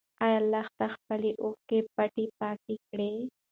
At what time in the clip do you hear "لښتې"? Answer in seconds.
0.51-0.87